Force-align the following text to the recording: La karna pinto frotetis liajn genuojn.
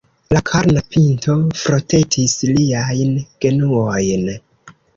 La 0.35 0.39
karna 0.49 0.81
pinto 0.95 1.35
frotetis 1.65 2.35
liajn 2.53 3.15
genuojn. 3.47 4.29